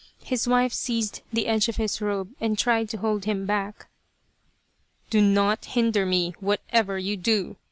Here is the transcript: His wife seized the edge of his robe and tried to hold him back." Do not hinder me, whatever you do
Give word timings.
His 0.23 0.47
wife 0.47 0.73
seized 0.73 1.21
the 1.31 1.45
edge 1.45 1.67
of 1.69 1.75
his 1.75 2.01
robe 2.01 2.33
and 2.41 2.57
tried 2.57 2.89
to 2.89 2.97
hold 2.97 3.25
him 3.25 3.45
back." 3.45 3.87
Do 5.11 5.21
not 5.21 5.65
hinder 5.65 6.07
me, 6.07 6.33
whatever 6.39 6.97
you 6.97 7.15
do 7.15 7.55